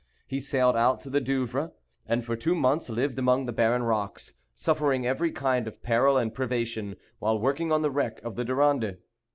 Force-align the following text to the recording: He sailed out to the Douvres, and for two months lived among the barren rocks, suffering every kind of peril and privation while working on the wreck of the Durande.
He 0.25 0.39
sailed 0.39 0.75
out 0.75 0.99
to 1.01 1.11
the 1.11 1.21
Douvres, 1.21 1.69
and 2.07 2.25
for 2.25 2.35
two 2.35 2.55
months 2.55 2.89
lived 2.89 3.19
among 3.19 3.45
the 3.45 3.53
barren 3.53 3.83
rocks, 3.83 4.33
suffering 4.55 5.05
every 5.05 5.31
kind 5.31 5.67
of 5.67 5.83
peril 5.83 6.17
and 6.17 6.33
privation 6.33 6.95
while 7.19 7.37
working 7.37 7.71
on 7.71 7.83
the 7.83 7.91
wreck 7.91 8.19
of 8.23 8.35
the 8.35 8.43
Durande. 8.43 8.97